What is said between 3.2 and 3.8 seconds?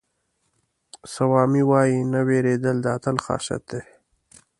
خاصیت